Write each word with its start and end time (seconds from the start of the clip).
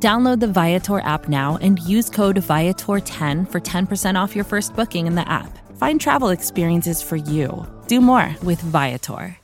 Download 0.00 0.38
the 0.38 0.46
Viator 0.46 1.00
app 1.00 1.28
now 1.28 1.58
and 1.60 1.80
use 1.80 2.08
code 2.08 2.36
Viator10 2.36 3.50
for 3.50 3.60
10% 3.60 4.14
off 4.14 4.36
your 4.36 4.44
first 4.44 4.76
booking 4.76 5.08
in 5.08 5.16
the 5.16 5.28
app. 5.28 5.58
Find 5.76 6.00
travel 6.00 6.28
experiences 6.28 7.02
for 7.02 7.16
you. 7.16 7.66
Do 7.88 8.00
more 8.00 8.32
with 8.44 8.60
Viator. 8.60 9.36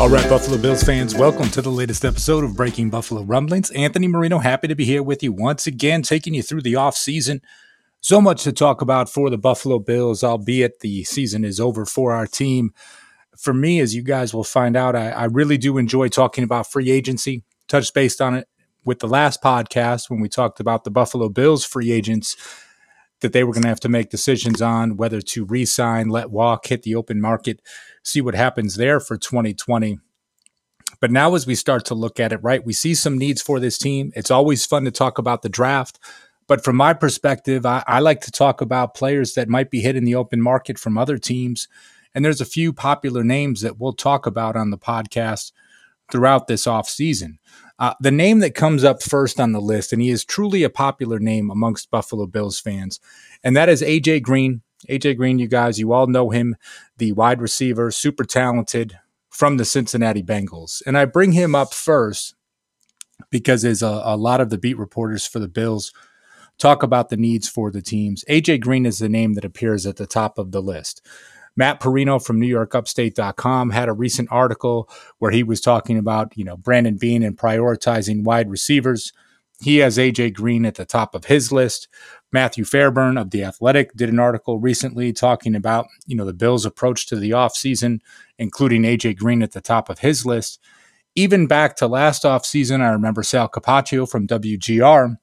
All 0.00 0.08
right, 0.08 0.26
Buffalo 0.30 0.56
Bills 0.56 0.82
fans, 0.82 1.14
welcome 1.14 1.50
to 1.50 1.60
the 1.60 1.70
latest 1.70 2.02
episode 2.06 2.44
of 2.44 2.56
Breaking 2.56 2.88
Buffalo 2.88 3.24
Rumblings. 3.24 3.70
Anthony 3.72 4.08
Marino, 4.08 4.38
happy 4.38 4.68
to 4.68 4.74
be 4.74 4.86
here 4.86 5.02
with 5.02 5.22
you 5.22 5.32
once 5.32 5.66
again, 5.66 6.00
taking 6.00 6.32
you 6.32 6.42
through 6.42 6.62
the 6.62 6.76
off 6.76 6.96
season. 6.96 7.42
So 8.00 8.22
much 8.22 8.42
to 8.44 8.52
talk 8.52 8.80
about 8.80 9.10
for 9.10 9.28
the 9.28 9.36
Buffalo 9.36 9.78
Bills, 9.78 10.24
albeit 10.24 10.80
the 10.80 11.04
season 11.04 11.44
is 11.44 11.60
over 11.60 11.84
for 11.84 12.14
our 12.14 12.26
team 12.26 12.72
for 13.38 13.54
me, 13.54 13.78
as 13.78 13.94
you 13.94 14.02
guys 14.02 14.34
will 14.34 14.44
find 14.44 14.76
out, 14.76 14.96
I, 14.96 15.10
I 15.10 15.24
really 15.26 15.56
do 15.56 15.78
enjoy 15.78 16.08
talking 16.08 16.42
about 16.42 16.70
free 16.70 16.90
agency. 16.90 17.44
Touched 17.68 17.94
based 17.94 18.20
on 18.20 18.34
it 18.34 18.48
with 18.84 18.98
the 18.98 19.06
last 19.06 19.40
podcast 19.42 20.10
when 20.10 20.20
we 20.20 20.28
talked 20.28 20.58
about 20.58 20.82
the 20.82 20.90
Buffalo 20.90 21.28
Bills 21.28 21.64
free 21.64 21.92
agents 21.92 22.36
that 23.20 23.32
they 23.32 23.44
were 23.44 23.52
going 23.52 23.62
to 23.62 23.68
have 23.68 23.80
to 23.80 23.88
make 23.88 24.10
decisions 24.10 24.60
on 24.60 24.96
whether 24.96 25.20
to 25.20 25.44
re-sign, 25.44 26.08
let 26.08 26.30
walk, 26.30 26.66
hit 26.66 26.82
the 26.82 26.96
open 26.96 27.20
market, 27.20 27.60
see 28.02 28.20
what 28.20 28.34
happens 28.34 28.74
there 28.74 28.98
for 28.98 29.16
2020. 29.16 29.98
But 31.00 31.12
now, 31.12 31.34
as 31.36 31.46
we 31.46 31.54
start 31.54 31.84
to 31.86 31.94
look 31.94 32.18
at 32.18 32.32
it, 32.32 32.42
right, 32.42 32.64
we 32.64 32.72
see 32.72 32.94
some 32.94 33.18
needs 33.18 33.40
for 33.40 33.60
this 33.60 33.78
team. 33.78 34.10
It's 34.16 34.32
always 34.32 34.66
fun 34.66 34.84
to 34.84 34.90
talk 34.90 35.18
about 35.18 35.42
the 35.42 35.48
draft. 35.48 36.00
But 36.48 36.64
from 36.64 36.74
my 36.74 36.92
perspective, 36.92 37.64
I, 37.66 37.84
I 37.86 38.00
like 38.00 38.22
to 38.22 38.32
talk 38.32 38.60
about 38.60 38.94
players 38.94 39.34
that 39.34 39.48
might 39.48 39.70
be 39.70 39.80
hitting 39.80 40.04
the 40.04 40.16
open 40.16 40.42
market 40.42 40.76
from 40.76 40.98
other 40.98 41.18
teams 41.18 41.68
and 42.18 42.24
there's 42.24 42.40
a 42.40 42.44
few 42.44 42.72
popular 42.72 43.22
names 43.22 43.60
that 43.60 43.78
we'll 43.78 43.92
talk 43.92 44.26
about 44.26 44.56
on 44.56 44.70
the 44.70 44.76
podcast 44.76 45.52
throughout 46.10 46.48
this 46.48 46.66
off 46.66 46.88
season. 46.88 47.38
Uh, 47.78 47.94
the 48.00 48.10
name 48.10 48.40
that 48.40 48.56
comes 48.56 48.82
up 48.82 49.04
first 49.04 49.38
on 49.38 49.52
the 49.52 49.60
list, 49.60 49.92
and 49.92 50.02
he 50.02 50.10
is 50.10 50.24
truly 50.24 50.64
a 50.64 50.68
popular 50.68 51.20
name 51.20 51.48
amongst 51.48 51.92
Buffalo 51.92 52.26
Bills 52.26 52.58
fans, 52.58 52.98
and 53.44 53.56
that 53.56 53.68
is 53.68 53.82
AJ 53.82 54.22
Green. 54.22 54.62
AJ 54.90 55.16
Green, 55.16 55.38
you 55.38 55.46
guys, 55.46 55.78
you 55.78 55.92
all 55.92 56.08
know 56.08 56.30
him, 56.30 56.56
the 56.96 57.12
wide 57.12 57.40
receiver, 57.40 57.92
super 57.92 58.24
talented 58.24 58.98
from 59.30 59.56
the 59.56 59.64
Cincinnati 59.64 60.24
Bengals. 60.24 60.82
And 60.84 60.98
I 60.98 61.04
bring 61.04 61.30
him 61.30 61.54
up 61.54 61.72
first 61.72 62.34
because 63.30 63.64
as 63.64 63.80
a, 63.80 64.02
a 64.04 64.16
lot 64.16 64.40
of 64.40 64.50
the 64.50 64.58
beat 64.58 64.76
reporters 64.76 65.24
for 65.24 65.38
the 65.38 65.46
Bills 65.46 65.92
talk 66.58 66.82
about 66.82 67.10
the 67.10 67.16
needs 67.16 67.48
for 67.48 67.70
the 67.70 67.80
teams, 67.80 68.24
AJ 68.28 68.62
Green 68.62 68.86
is 68.86 68.98
the 68.98 69.08
name 69.08 69.34
that 69.34 69.44
appears 69.44 69.86
at 69.86 69.98
the 69.98 70.06
top 70.08 70.36
of 70.36 70.50
the 70.50 70.60
list. 70.60 71.00
Matt 71.58 71.80
Parrino 71.80 72.24
from 72.24 72.40
NewYorkUpstate.com 72.40 73.70
had 73.70 73.88
a 73.88 73.92
recent 73.92 74.28
article 74.30 74.88
where 75.18 75.32
he 75.32 75.42
was 75.42 75.60
talking 75.60 75.98
about, 75.98 76.32
you 76.36 76.44
know, 76.44 76.56
Brandon 76.56 76.96
Beane 76.96 77.24
and 77.24 77.36
prioritizing 77.36 78.22
wide 78.22 78.48
receivers. 78.48 79.12
He 79.60 79.78
has 79.78 79.98
AJ 79.98 80.34
Green 80.34 80.64
at 80.64 80.76
the 80.76 80.86
top 80.86 81.16
of 81.16 81.24
his 81.24 81.50
list. 81.50 81.88
Matthew 82.30 82.64
Fairburn 82.64 83.18
of 83.18 83.32
The 83.32 83.42
Athletic 83.42 83.92
did 83.94 84.08
an 84.08 84.20
article 84.20 84.60
recently 84.60 85.12
talking 85.12 85.56
about, 85.56 85.86
you 86.06 86.14
know, 86.14 86.24
the 86.24 86.32
Bills' 86.32 86.64
approach 86.64 87.06
to 87.06 87.16
the 87.16 87.30
offseason, 87.30 87.98
including 88.38 88.82
AJ 88.82 89.16
Green 89.16 89.42
at 89.42 89.50
the 89.50 89.60
top 89.60 89.90
of 89.90 89.98
his 89.98 90.24
list. 90.24 90.60
Even 91.16 91.48
back 91.48 91.74
to 91.76 91.88
last 91.88 92.22
offseason, 92.22 92.82
I 92.82 92.90
remember 92.90 93.24
Sal 93.24 93.48
Capaccio 93.48 94.08
from 94.08 94.28
WGR 94.28 95.16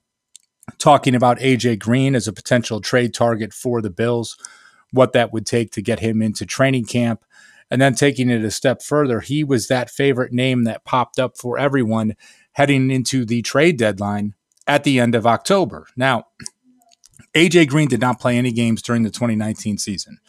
talking 0.79 1.16
about 1.16 1.40
AJ 1.40 1.79
Green 1.79 2.13
as 2.13 2.28
a 2.28 2.34
potential 2.34 2.81
trade 2.81 3.13
target 3.13 3.53
for 3.53 3.81
the 3.81 3.90
Bills 3.90 4.35
what 4.95 5.13
that 5.13 5.31
would 5.31 5.45
take 5.45 5.72
to 5.72 5.81
get 5.81 6.00
him 6.00 6.22
into 6.22 6.45
training 6.45 6.85
camp. 6.85 7.23
And 7.72 7.81
then 7.81 7.95
taking 7.95 8.29
it 8.29 8.45
a 8.45 8.51
step 8.51 8.81
further, 8.81 9.22
he 9.22 9.44
was 9.44 9.67
that 9.67 9.89
favorite 9.89 10.31
name 10.31 10.63
that 10.63 10.85
popped 10.85 11.19
up 11.19 11.38
for 11.38 11.57
everyone 11.57 12.16
heading 12.53 12.91
into 12.91 13.25
the 13.25 13.41
trade 13.41 13.78
deadline 13.78 14.35
at 14.67 14.83
the 14.83 15.00
end 15.00 15.16
of 15.16 15.25
October. 15.25 15.88
Now, 15.95 16.25
AJ 17.35 17.67
Green 17.69 17.88
did 17.88 18.00
not 18.01 18.19
play 18.19 18.38
any 18.38 18.51
games 18.51 18.81
during 18.81 19.03
the 19.03 19.09
2019 19.09 19.78
season, 19.78 20.19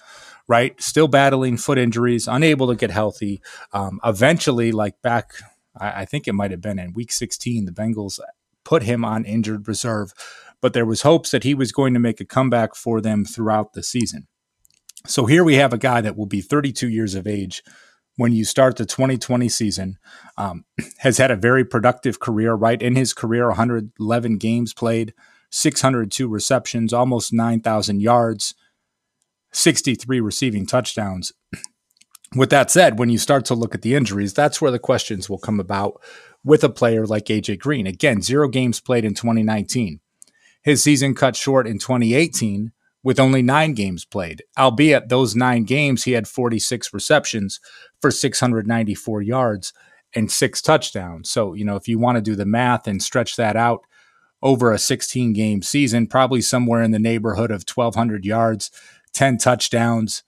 right? 0.49 0.81
Still 0.81 1.09
battling 1.09 1.57
foot 1.57 1.79
injuries, 1.79 2.27
unable 2.27 2.67
to 2.69 2.75
get 2.75 2.91
healthy. 2.91 3.41
Um, 3.73 4.01
eventually, 4.05 4.73
like 4.73 5.01
back, 5.03 5.35
I, 5.79 6.03
I 6.03 6.05
think 6.05 6.27
it 6.27 6.33
might 6.33 6.51
have 6.51 6.61
been 6.61 6.79
in 6.79 6.95
week 6.95 7.13
16, 7.13 7.67
the 7.67 7.73
Bengals 7.73 8.19
put 8.65 8.83
him 8.83 9.05
on 9.05 9.25
injured 9.25 9.69
reserve, 9.69 10.13
but 10.61 10.73
there 10.73 10.85
was 10.85 11.03
hopes 11.03 11.31
that 11.31 11.45
he 11.45 11.55
was 11.55 11.71
going 11.71 11.95
to 11.95 12.01
make 12.01 12.21
a 12.21 12.25
comeback 12.25 12.75
for 12.75 13.01
them 13.01 13.25
throughout 13.25 13.75
the 13.75 13.83
season. 13.83 14.27
So 15.07 15.27
here 15.27 15.45
we 15.45 15.55
have 15.55 15.73
a 15.73 15.79
guy 15.79 16.01
that 16.01 16.17
will 16.17 16.27
be 16.27 16.41
32 16.41 16.89
years 16.89 17.15
of 17.15 17.27
age 17.27 17.63
when 18.17 18.33
you 18.33 18.45
start 18.45 18.77
the 18.77 18.87
2020 18.87 19.49
season. 19.49 19.99
Um, 20.37 20.65
has 20.99 21.19
had 21.19 21.31
a 21.31 21.37
very 21.37 21.65
productive 21.65 22.21
career, 22.21 22.55
right? 22.55 22.81
In 22.81 22.97
his 22.97 23.13
career, 23.13 23.49
111 23.49 24.39
games 24.39 24.75
played, 24.75 25.15
602 25.51 26.29
receptions, 26.29 26.93
almost 26.93 27.33
9,000 27.33 28.01
yards, 28.01 28.55
63 29.53 30.21
receiving 30.21 30.67
touchdowns. 30.67 31.33
With 32.35 32.51
that 32.51 32.71
said, 32.71 32.99
when 32.99 33.09
you 33.09 33.19
start 33.19 33.45
to 33.47 33.55
look 33.55 33.75
at 33.75 33.83
the 33.83 33.95
injuries, 33.95 34.35
that's 34.35 34.61
where 34.61 34.73
the 34.73 34.81
questions 34.81 35.31
will 35.31 35.39
come 35.39 35.61
about 35.61 36.01
with 36.45 36.65
a 36.65 36.69
player 36.69 37.07
like 37.07 37.27
AJ 37.27 37.61
Green. 37.61 37.87
Again, 37.87 38.21
zero 38.21 38.49
games 38.49 38.81
played 38.81 39.05
in 39.05 39.15
2019. 39.15 40.01
His 40.63 40.83
season 40.83 41.15
cut 41.15 41.37
short 41.37 41.69
in 41.69 41.79
2018 41.79 42.73
with 43.07 43.21
only 43.21 43.41
nine 43.41 43.73
games 43.73 44.05
played, 44.05 44.43
albeit 44.59 45.09
those 45.09 45.37
nine 45.37 45.63
games 45.63 46.03
he 46.03 46.11
had 46.11 46.27
46 46.27 46.93
receptions 46.93 47.61
for 48.01 48.11
694 48.11 49.23
yards 49.23 49.73
and 50.17 50.29
six 50.29 50.61
touchdowns. 50.61 51.31
So, 51.31 51.55
you 51.55 51.65
know, 51.65 51.77
if 51.77 51.87
you 51.87 52.01
want 52.01 52.17
to 52.17 52.21
do 52.21 52.35
the 52.35 52.45
math 52.45 52.89
and 52.89 53.01
stretch 53.01 53.37
that 53.37 53.55
out 53.55 53.83
over 54.43 54.73
a 54.73 54.79
16 54.79 55.33
game 55.35 55.63
season, 55.63 56.09
probably 56.09 56.41
somewhere 56.41 56.83
in 56.83 56.91
the 56.91 56.99
neighborhood 56.99 57.53
of 57.53 57.63
1,200 57.73 58.25
yards, 58.25 58.73
10 59.13 59.39
touchdowns, 59.39 60.25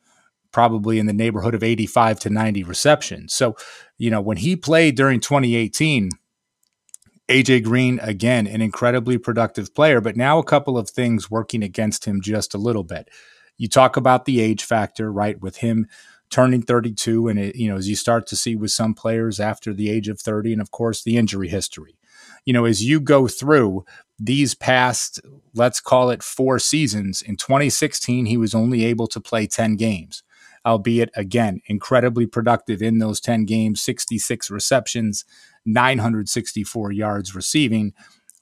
probably 0.52 1.00
in 1.00 1.06
the 1.06 1.12
neighborhood 1.12 1.56
of 1.56 1.64
85 1.64 2.20
to 2.20 2.30
90 2.30 2.62
receptions. 2.62 3.34
So, 3.34 3.56
you 3.96 4.08
know, 4.08 4.20
when 4.20 4.36
he 4.36 4.54
played 4.54 4.94
during 4.94 5.18
2018, 5.18 6.10
AJ 7.28 7.64
Green, 7.64 7.98
again, 8.02 8.46
an 8.46 8.62
incredibly 8.62 9.18
productive 9.18 9.74
player, 9.74 10.00
but 10.00 10.16
now 10.16 10.38
a 10.38 10.44
couple 10.44 10.78
of 10.78 10.88
things 10.88 11.30
working 11.30 11.62
against 11.62 12.06
him 12.06 12.22
just 12.22 12.54
a 12.54 12.58
little 12.58 12.84
bit. 12.84 13.08
You 13.58 13.68
talk 13.68 13.96
about 13.96 14.24
the 14.24 14.40
age 14.40 14.64
factor, 14.64 15.12
right? 15.12 15.38
With 15.40 15.58
him 15.58 15.86
turning 16.30 16.62
32, 16.62 17.28
and 17.28 17.38
it, 17.38 17.56
you 17.56 17.68
know, 17.68 17.76
as 17.76 17.88
you 17.88 17.96
start 17.96 18.26
to 18.28 18.36
see 18.36 18.56
with 18.56 18.70
some 18.70 18.94
players 18.94 19.40
after 19.40 19.74
the 19.74 19.90
age 19.90 20.08
of 20.08 20.20
30, 20.20 20.54
and 20.54 20.62
of 20.62 20.70
course, 20.70 21.02
the 21.02 21.18
injury 21.18 21.48
history. 21.48 21.98
You 22.46 22.54
know, 22.54 22.64
as 22.64 22.82
you 22.82 22.98
go 22.98 23.28
through 23.28 23.84
these 24.18 24.54
past, 24.54 25.20
let's 25.54 25.80
call 25.80 26.08
it 26.10 26.22
four 26.22 26.58
seasons, 26.58 27.20
in 27.20 27.36
2016, 27.36 28.24
he 28.24 28.38
was 28.38 28.54
only 28.54 28.84
able 28.84 29.06
to 29.08 29.20
play 29.20 29.46
10 29.46 29.76
games 29.76 30.22
albeit 30.66 31.08
again 31.16 31.60
incredibly 31.66 32.26
productive 32.26 32.82
in 32.82 32.98
those 32.98 33.20
10 33.20 33.44
games 33.44 33.80
66 33.80 34.50
receptions 34.50 35.24
964 35.72 36.92
yards 36.92 37.34
receiving, 37.34 37.92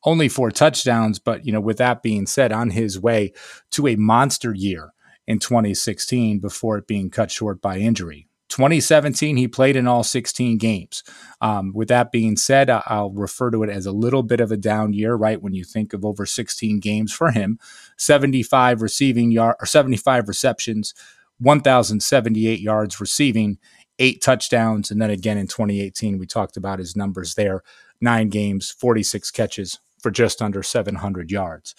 only 0.04 0.28
four 0.28 0.50
touchdowns. 0.50 1.18
But, 1.18 1.44
you 1.44 1.52
know, 1.52 1.60
with 1.60 1.78
that 1.78 2.02
being 2.02 2.26
said, 2.26 2.52
on 2.52 2.70
his 2.70 2.98
way 2.98 3.32
to 3.72 3.86
a 3.86 3.96
monster 3.96 4.54
year 4.54 4.92
in 5.26 5.38
2016 5.38 6.38
before 6.38 6.78
it 6.78 6.86
being 6.86 7.10
cut 7.10 7.30
short 7.30 7.60
by 7.60 7.78
injury. 7.78 8.28
2017, 8.48 9.36
he 9.36 9.48
played 9.48 9.74
in 9.74 9.88
all 9.88 10.04
16 10.04 10.56
games. 10.58 11.02
Um, 11.40 11.72
with 11.74 11.88
that 11.88 12.12
being 12.12 12.36
said, 12.36 12.70
I'll 12.70 13.10
refer 13.10 13.50
to 13.50 13.64
it 13.64 13.70
as 13.70 13.86
a 13.86 13.92
little 13.92 14.22
bit 14.22 14.40
of 14.40 14.52
a 14.52 14.56
down 14.56 14.92
year, 14.92 15.14
right? 15.14 15.42
When 15.42 15.52
you 15.52 15.64
think 15.64 15.92
of 15.92 16.04
over 16.04 16.24
16 16.24 16.78
games 16.78 17.12
for 17.12 17.32
him, 17.32 17.58
75 17.98 18.82
receiving 18.82 19.32
yard 19.32 19.56
or 19.60 19.66
75 19.66 20.28
receptions, 20.28 20.94
1,078 21.38 22.60
yards 22.60 23.00
receiving, 23.00 23.58
eight 23.98 24.22
touchdowns. 24.22 24.90
And 24.90 25.00
then 25.00 25.10
again 25.10 25.38
in 25.38 25.46
2018, 25.46 26.18
we 26.18 26.26
talked 26.26 26.56
about 26.56 26.78
his 26.78 26.96
numbers 26.96 27.34
there 27.34 27.62
nine 28.00 28.28
games, 28.28 28.70
46 28.70 29.30
catches 29.30 29.78
for 30.02 30.10
just 30.10 30.42
under 30.42 30.62
700 30.62 31.30
yards. 31.30 31.74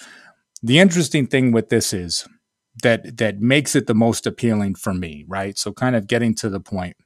The 0.63 0.79
interesting 0.79 1.27
thing 1.27 1.51
with 1.51 1.69
this 1.69 1.93
is 1.93 2.27
that 2.83 3.17
that 3.17 3.39
makes 3.39 3.75
it 3.75 3.87
the 3.87 3.95
most 3.95 4.25
appealing 4.25 4.75
for 4.75 4.93
me, 4.93 5.25
right? 5.27 5.57
So 5.57 5.71
kind 5.71 5.95
of 5.95 6.07
getting 6.07 6.35
to 6.35 6.49
the 6.49 6.59
point. 6.59 6.97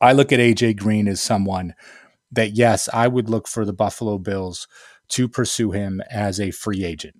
I 0.00 0.12
look 0.12 0.32
at 0.32 0.40
AJ 0.40 0.78
Green 0.78 1.06
as 1.08 1.20
someone 1.20 1.74
that 2.30 2.52
yes, 2.52 2.88
I 2.92 3.08
would 3.08 3.30
look 3.30 3.46
for 3.46 3.64
the 3.64 3.72
Buffalo 3.72 4.18
Bills 4.18 4.66
to 5.08 5.28
pursue 5.28 5.70
him 5.70 6.02
as 6.10 6.40
a 6.40 6.50
free 6.50 6.84
agent. 6.84 7.14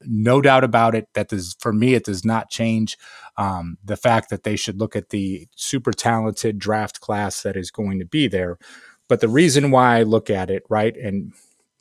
No 0.00 0.40
doubt 0.40 0.64
about 0.64 0.94
it. 0.94 1.08
That 1.14 1.28
does 1.28 1.56
for 1.60 1.72
me, 1.72 1.94
it 1.94 2.04
does 2.04 2.24
not 2.24 2.50
change 2.50 2.96
um, 3.36 3.78
the 3.84 3.96
fact 3.96 4.30
that 4.30 4.44
they 4.44 4.56
should 4.56 4.78
look 4.78 4.94
at 4.96 5.10
the 5.10 5.48
super 5.56 5.92
talented 5.92 6.58
draft 6.58 7.00
class 7.00 7.42
that 7.42 7.56
is 7.56 7.70
going 7.70 7.98
to 7.98 8.04
be 8.06 8.28
there. 8.28 8.58
But 9.08 9.20
the 9.20 9.28
reason 9.28 9.70
why 9.70 9.98
I 9.98 10.02
look 10.02 10.30
at 10.30 10.50
it, 10.50 10.62
right, 10.68 10.96
and 10.96 11.32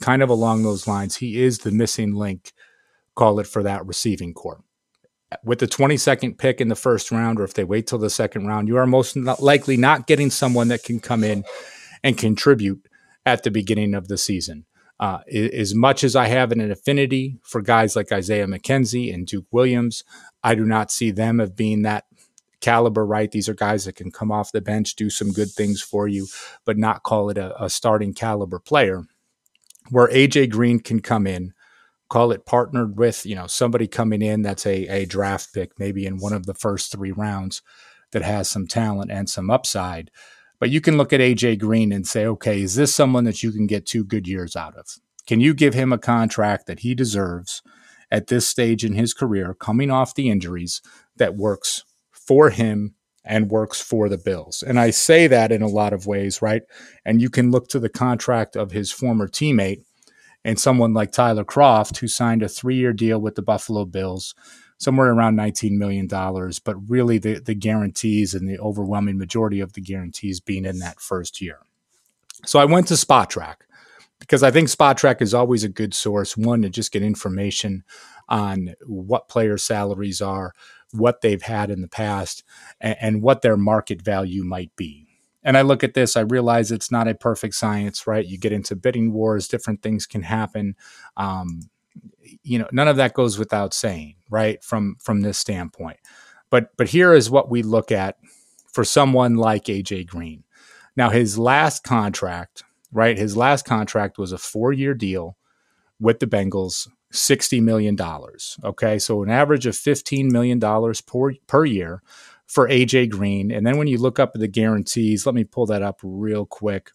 kind 0.02 0.22
of 0.22 0.30
along 0.30 0.64
those 0.64 0.88
lines, 0.88 1.18
he 1.18 1.42
is 1.42 1.60
the 1.60 1.72
missing 1.72 2.14
link, 2.14 2.52
call 3.16 3.40
it 3.40 3.48
for 3.48 3.64
that 3.64 3.86
receiving 3.86 4.34
corps. 4.34 4.64
with 5.44 5.60
the 5.60 5.68
22nd 5.68 6.38
pick 6.38 6.62
in 6.62 6.68
the 6.68 6.76
first 6.76 7.12
round, 7.12 7.40
or 7.40 7.44
if 7.44 7.54
they 7.54 7.64
wait 7.64 7.88
till 7.88 7.98
the 8.00 8.10
second 8.10 8.46
round, 8.48 8.68
you 8.68 8.78
are 8.78 8.86
most 8.86 9.16
likely 9.16 9.78
not 9.78 10.08
getting 10.08 10.30
someone 10.30 10.68
that 10.68 10.84
can 10.84 11.00
come 11.00 11.24
in 11.24 11.44
and 12.04 12.18
contribute 12.18 12.88
at 13.26 13.44
the 13.44 13.52
beginning 13.52 13.94
of 13.94 14.08
the 14.08 14.18
season. 14.18 14.66
Uh, 15.00 15.20
as 15.32 15.74
much 15.74 16.04
as 16.04 16.16
I 16.16 16.28
have 16.28 16.52
an 16.52 16.72
affinity 16.72 17.38
for 17.44 17.62
guys 17.62 17.96
like 17.96 18.12
Isaiah 18.12 18.48
McKenzie 18.48 19.14
and 19.14 19.28
Duke 19.28 19.48
Williams, 19.52 20.04
I 20.44 20.56
do 20.56 20.66
not 20.66 20.92
see 20.92 21.12
them 21.12 21.40
as 21.42 21.50
being 21.50 21.82
that 21.82 22.06
caliber, 22.62 23.06
right? 23.06 23.30
These 23.30 23.50
are 23.50 23.54
guys 23.54 23.86
that 23.86 23.96
can 23.96 24.12
come 24.12 24.32
off 24.32 24.54
the 24.54 24.62
bench, 24.62 24.96
do 24.96 25.10
some 25.10 25.32
good 25.32 25.52
things 25.52 25.82
for 25.82 26.08
you, 26.08 26.28
but 26.66 26.78
not 26.78 27.04
call 27.04 27.30
it 27.30 27.38
a, 27.38 27.62
a 27.62 27.70
starting 27.70 28.14
caliber 28.14 28.60
player. 28.60 29.04
Where 29.90 30.08
AJ 30.08 30.52
Green 30.52 30.80
can 30.80 31.02
come 31.02 31.28
in, 31.28 31.54
call 32.08 32.32
it 32.32 32.46
partnered 32.46 32.98
with, 32.98 33.26
you 33.26 33.36
know, 33.36 33.48
somebody 33.48 33.86
coming 33.86 34.22
in 34.22 34.44
that's 34.44 34.66
a, 34.66 34.88
a 34.88 35.06
draft 35.06 35.54
pick, 35.54 35.78
maybe 35.78 36.06
in 36.06 36.18
one 36.18 36.32
of 36.32 36.46
the 36.46 36.54
first 36.54 36.90
three 36.90 37.12
rounds 37.12 37.62
that 38.12 38.22
has 38.22 38.48
some 38.48 38.66
talent 38.66 39.12
and 39.12 39.30
some 39.30 39.50
upside. 39.50 40.10
But 40.64 40.70
you 40.70 40.80
can 40.80 40.96
look 40.96 41.12
at 41.12 41.20
AJ 41.20 41.60
Green 41.60 41.92
and 41.92 42.08
say, 42.08 42.26
okay, 42.26 42.62
is 42.62 42.76
this 42.76 42.96
someone 42.96 43.26
that 43.26 43.44
you 43.44 43.52
can 43.52 43.68
get 43.68 43.86
two 43.86 44.06
good 44.06 44.30
years 44.30 44.56
out 44.56 44.78
of? 44.78 44.86
Can 45.28 45.42
you 45.42 45.54
give 45.54 45.74
him 45.74 45.92
a 45.92 45.98
contract 45.98 46.68
that 46.68 46.80
he 46.80 46.96
deserves 46.96 47.62
at 48.10 48.28
this 48.28 48.48
stage 48.48 48.86
in 48.86 48.94
his 48.94 49.14
career, 49.14 49.54
coming 49.54 49.92
off 49.92 50.16
the 50.16 50.30
injuries, 50.30 50.82
that 51.18 51.36
works 51.36 51.84
for 52.14 52.50
him 52.50 52.96
and 53.26 53.52
works 53.52 53.82
for 53.82 54.08
the 54.08 54.18
Bills? 54.18 54.64
And 54.66 54.80
I 54.80 54.92
say 54.92 55.28
that 55.28 55.52
in 55.52 55.62
a 55.62 55.68
lot 55.68 55.92
of 55.92 56.08
ways, 56.08 56.42
right? 56.42 56.62
And 57.04 57.22
you 57.22 57.30
can 57.30 57.52
look 57.52 57.68
to 57.68 57.80
the 57.82 57.90
contract 57.90 58.56
of 58.56 58.72
his 58.72 58.90
former 58.90 59.28
teammate 59.28 59.84
and 60.46 60.58
someone 60.58 60.94
like 60.94 61.12
Tyler 61.12 61.44
Kroft, 61.44 61.98
who 61.98 62.08
signed 62.08 62.42
a 62.42 62.48
three 62.48 62.78
year 62.78 62.94
deal 62.94 63.20
with 63.20 63.36
the 63.36 63.42
Buffalo 63.42 63.84
Bills, 63.84 64.34
somewhere 64.84 65.12
around 65.12 65.38
$19 65.38 65.72
million, 65.72 66.08
but 66.08 66.76
really 66.90 67.18
the, 67.18 67.40
the 67.40 67.56
guarantees 67.56 68.34
and 68.34 68.48
the 68.48 68.60
overwhelming 68.60 69.18
majority 69.18 69.60
of 69.60 69.74
the 69.74 69.82
guarantees 69.82 70.40
being 70.40 70.66
in 70.66 70.80
that 70.80 71.00
first 71.00 71.42
year. 71.42 71.60
So 72.46 72.60
I 72.60 72.66
went 72.66 72.88
to 72.88 72.96
Spotrac 72.96 73.56
because 74.20 74.44
I 74.44 74.52
think 74.52 74.68
Spotrac 74.68 75.22
is 75.22 75.34
always 75.34 75.64
a 75.64 75.70
good 75.70 75.94
source, 75.94 76.36
one, 76.36 76.62
to 76.64 76.70
just 76.70 76.92
get 76.92 77.04
information 77.04 77.84
on 78.28 78.74
what 78.86 79.30
player 79.30 79.58
salaries 79.58 80.22
are, 80.22 80.54
what 80.92 81.22
they've 81.22 81.42
had 81.42 81.70
in 81.72 81.82
the 81.82 81.88
past, 81.88 82.44
and, 82.82 82.98
and 83.00 83.22
what 83.22 83.42
their 83.42 83.58
market 83.58 84.02
value 84.02 84.44
might 84.44 84.76
be 84.76 85.08
and 85.44 85.58
I 85.58 85.62
look 85.62 85.84
at 85.84 85.94
this, 85.94 86.16
I 86.16 86.22
realize 86.22 86.72
it's 86.72 86.92
not 86.92 87.08
a 87.08 87.16
perfect 87.16 87.56
science, 87.56 88.08
right? 88.08 88.26
You 88.26 88.38
get 88.38 88.54
into 88.54 88.76
bidding 88.76 89.12
wars, 89.12 89.48
different 89.48 89.82
things 89.82 90.06
can 90.06 90.24
happen. 90.24 90.76
Um, 91.18 91.70
you 92.44 92.60
know, 92.60 92.68
none 92.72 92.88
of 92.88 92.98
that 92.98 93.14
goes 93.14 93.38
without 93.38 93.74
saying, 93.74 94.16
right? 94.30 94.64
From 94.64 94.98
from 95.00 95.22
this 95.22 95.38
standpoint. 95.38 95.98
But 96.50 96.76
but 96.78 96.90
here 96.90 97.14
is 97.14 97.30
what 97.30 97.50
we 97.50 97.64
look 97.64 97.92
at 97.92 98.18
for 98.72 98.84
someone 98.84 99.36
like 99.36 99.66
AJ 99.66 100.08
Green. 100.08 100.44
Now 100.96 101.10
his 101.10 101.38
last 101.38 101.84
contract, 101.84 102.64
right? 102.92 103.18
His 103.18 103.36
last 103.38 103.66
contract 103.66 104.18
was 104.18 104.32
a 104.32 104.38
four-year 104.38 104.94
deal 104.94 105.38
with 106.00 106.20
the 106.20 106.28
Bengals, 106.28 106.88
$60 107.14 107.62
million. 107.62 107.98
Okay. 108.64 109.00
So 109.00 109.24
an 109.24 109.30
average 109.30 109.66
of 109.66 109.74
$15 109.74 110.32
million 110.32 110.60
per, 110.60 111.34
per 111.48 111.66
year 111.66 112.02
for 112.46 112.68
AJ 112.68 113.10
Green. 113.10 113.52
And 113.52 113.66
then 113.66 113.78
when 113.78 113.88
you 113.88 113.98
look 113.98 114.20
up 114.20 114.34
the 114.34 114.48
guarantees, 114.48 115.26
let 115.26 115.34
me 115.34 115.44
pull 115.44 115.66
that 115.68 115.82
up 115.82 116.00
real 116.04 116.46
quick. 116.46 116.92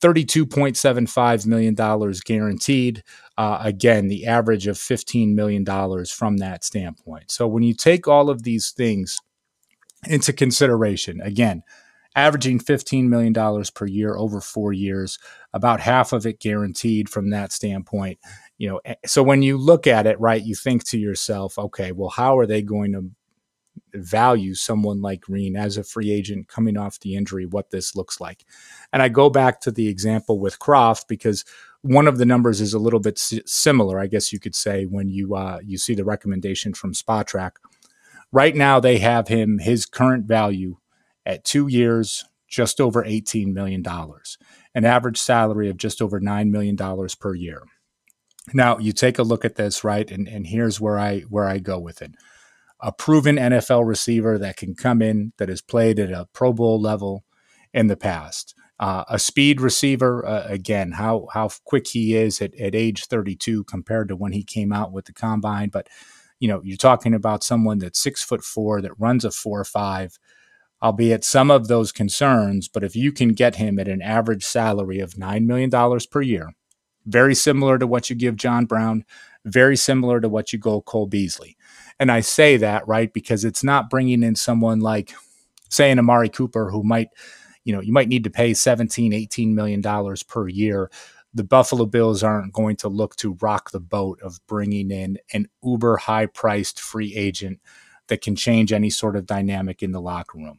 $32.75 0.00 1.46
million 1.46 1.74
guaranteed. 2.24 3.02
Uh, 3.42 3.58
again, 3.64 4.06
the 4.06 4.24
average 4.24 4.68
of 4.68 4.76
$15 4.76 5.34
million 5.34 5.66
from 6.04 6.36
that 6.36 6.62
standpoint. 6.62 7.28
So 7.28 7.48
when 7.48 7.64
you 7.64 7.74
take 7.74 8.06
all 8.06 8.30
of 8.30 8.44
these 8.44 8.70
things 8.70 9.18
into 10.06 10.32
consideration, 10.32 11.20
again, 11.20 11.64
averaging 12.14 12.60
$15 12.60 13.08
million 13.08 13.34
per 13.74 13.86
year 13.86 14.16
over 14.16 14.40
four 14.40 14.72
years, 14.72 15.18
about 15.52 15.80
half 15.80 16.12
of 16.12 16.24
it 16.24 16.38
guaranteed 16.38 17.08
from 17.08 17.30
that 17.30 17.50
standpoint. 17.50 18.20
You 18.58 18.68
know, 18.68 18.80
eh, 18.84 18.94
so 19.06 19.24
when 19.24 19.42
you 19.42 19.58
look 19.58 19.88
at 19.88 20.06
it, 20.06 20.20
right, 20.20 20.40
you 20.40 20.54
think 20.54 20.84
to 20.90 20.96
yourself, 20.96 21.58
okay, 21.58 21.90
well, 21.90 22.10
how 22.10 22.38
are 22.38 22.46
they 22.46 22.62
going 22.62 22.92
to 22.92 23.10
value 23.94 24.54
someone 24.54 25.02
like 25.02 25.22
Green 25.22 25.56
as 25.56 25.76
a 25.76 25.82
free 25.82 26.12
agent 26.12 26.46
coming 26.46 26.76
off 26.76 27.00
the 27.00 27.16
injury, 27.16 27.46
what 27.46 27.70
this 27.70 27.96
looks 27.96 28.20
like. 28.20 28.44
And 28.92 29.02
I 29.02 29.08
go 29.08 29.30
back 29.30 29.60
to 29.62 29.70
the 29.70 29.88
example 29.88 30.38
with 30.38 30.58
Kroft 30.58 31.08
because 31.08 31.44
one 31.82 32.06
of 32.06 32.18
the 32.18 32.24
numbers 32.24 32.60
is 32.60 32.74
a 32.74 32.78
little 32.78 33.00
bit 33.00 33.18
similar, 33.18 33.98
I 33.98 34.06
guess 34.06 34.32
you 34.32 34.40
could 34.40 34.54
say, 34.54 34.84
when 34.84 35.08
you 35.08 35.34
uh, 35.34 35.58
you 35.64 35.78
see 35.78 35.94
the 35.94 36.04
recommendation 36.04 36.74
from 36.74 36.94
Spotrac. 36.94 37.52
Right 38.30 38.54
now, 38.54 38.80
they 38.80 38.98
have 38.98 39.28
him 39.28 39.58
his 39.58 39.84
current 39.84 40.24
value 40.24 40.78
at 41.26 41.44
two 41.44 41.68
years, 41.68 42.24
just 42.48 42.80
over 42.80 43.04
eighteen 43.04 43.52
million 43.52 43.82
dollars, 43.82 44.38
an 44.74 44.84
average 44.84 45.18
salary 45.18 45.68
of 45.68 45.76
just 45.76 46.00
over 46.00 46.20
nine 46.20 46.50
million 46.50 46.76
dollars 46.76 47.14
per 47.14 47.34
year. 47.34 47.64
Now, 48.54 48.78
you 48.78 48.92
take 48.92 49.18
a 49.18 49.22
look 49.22 49.44
at 49.44 49.56
this, 49.56 49.84
right, 49.84 50.10
and 50.10 50.28
and 50.28 50.46
here's 50.46 50.80
where 50.80 50.98
I 50.98 51.20
where 51.22 51.48
I 51.48 51.58
go 51.58 51.78
with 51.78 52.00
it 52.00 52.14
a 52.82 52.92
proven 52.92 53.36
NFL 53.36 53.86
receiver 53.86 54.36
that 54.38 54.56
can 54.56 54.74
come 54.74 55.00
in 55.00 55.32
that 55.38 55.48
has 55.48 55.62
played 55.62 56.00
at 56.00 56.10
a 56.10 56.28
Pro 56.32 56.52
Bowl 56.52 56.80
level 56.80 57.24
in 57.72 57.86
the 57.86 57.96
past. 57.96 58.54
Uh, 58.80 59.04
a 59.08 59.18
speed 59.18 59.60
receiver, 59.60 60.26
uh, 60.26 60.44
again, 60.48 60.92
how 60.92 61.28
how 61.32 61.48
quick 61.64 61.86
he 61.86 62.16
is 62.16 62.40
at, 62.40 62.54
at 62.56 62.74
age 62.74 63.06
32 63.06 63.64
compared 63.64 64.08
to 64.08 64.16
when 64.16 64.32
he 64.32 64.42
came 64.42 64.72
out 64.72 64.92
with 64.92 65.04
the 65.04 65.12
combine. 65.12 65.68
But 65.68 65.88
you 66.40 66.48
know, 66.48 66.60
you're 66.64 66.76
talking 66.76 67.14
about 67.14 67.44
someone 67.44 67.78
that's 67.78 68.02
six 68.02 68.24
foot 68.24 68.42
four 68.42 68.80
that 68.82 68.98
runs 68.98 69.24
a 69.24 69.30
four 69.30 69.60
or 69.60 69.64
five, 69.64 70.18
albeit 70.82 71.22
some 71.22 71.50
of 71.50 71.68
those 71.68 71.92
concerns. 71.92 72.66
But 72.66 72.82
if 72.82 72.96
you 72.96 73.12
can 73.12 73.34
get 73.34 73.56
him 73.56 73.78
at 73.78 73.86
an 73.86 74.02
average 74.02 74.42
salary 74.42 74.98
of 74.98 75.16
nine 75.16 75.46
million 75.46 75.70
dollars 75.70 76.06
per 76.06 76.20
year, 76.20 76.52
very 77.06 77.34
similar 77.34 77.78
to 77.78 77.86
what 77.86 78.10
you 78.10 78.16
give 78.16 78.36
John 78.36 78.66
Brown, 78.66 79.04
very 79.44 79.76
similar 79.76 80.20
to 80.20 80.28
what 80.28 80.52
you 80.52 80.58
go 80.58 80.80
Cole 80.80 81.06
Beasley. 81.06 81.56
And 81.98 82.10
I 82.10 82.20
say 82.20 82.56
that, 82.56 82.86
right, 82.86 83.12
because 83.12 83.44
it's 83.44 83.64
not 83.64 83.90
bringing 83.90 84.22
in 84.22 84.34
someone 84.34 84.80
like, 84.80 85.14
say, 85.68 85.90
an 85.90 85.98
Amari 85.98 86.28
Cooper 86.28 86.70
who 86.70 86.82
might, 86.82 87.08
you 87.64 87.72
know, 87.72 87.80
you 87.80 87.92
might 87.92 88.08
need 88.08 88.24
to 88.24 88.30
pay 88.30 88.54
17, 88.54 89.12
18 89.12 89.54
million 89.54 89.80
dollars 89.80 90.22
per 90.22 90.48
year. 90.48 90.90
The 91.34 91.44
Buffalo 91.44 91.86
Bills 91.86 92.22
aren't 92.22 92.52
going 92.52 92.76
to 92.76 92.88
look 92.88 93.16
to 93.16 93.38
rock 93.40 93.70
the 93.70 93.80
boat 93.80 94.20
of 94.22 94.38
bringing 94.46 94.90
in 94.90 95.18
an 95.32 95.48
uber 95.64 95.96
high 95.96 96.26
priced 96.26 96.80
free 96.80 97.14
agent 97.14 97.60
that 98.08 98.20
can 98.20 98.36
change 98.36 98.72
any 98.72 98.90
sort 98.90 99.16
of 99.16 99.26
dynamic 99.26 99.82
in 99.82 99.92
the 99.92 100.00
locker 100.00 100.38
room. 100.38 100.58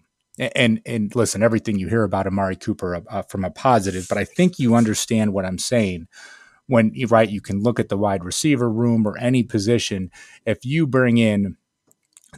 And 0.55 0.81
and 0.85 1.15
listen, 1.15 1.43
everything 1.43 1.77
you 1.77 1.89
hear 1.89 2.03
about 2.03 2.25
Amari 2.25 2.55
Cooper 2.55 2.95
uh, 2.95 3.01
uh 3.07 3.21
from 3.23 3.45
a 3.45 3.51
positive, 3.51 4.07
but 4.09 4.17
I 4.17 4.25
think 4.25 4.57
you 4.57 4.73
understand 4.73 5.33
what 5.33 5.45
I'm 5.45 5.59
saying 5.59 6.07
when 6.67 6.93
right 7.09 7.29
you 7.29 7.41
can 7.41 7.61
look 7.61 7.79
at 7.79 7.89
the 7.89 7.97
wide 7.97 8.23
receiver 8.23 8.69
room 8.69 9.05
or 9.05 9.17
any 9.17 9.43
position 9.43 10.09
if 10.45 10.65
you 10.65 10.87
bring 10.87 11.17
in 11.17 11.57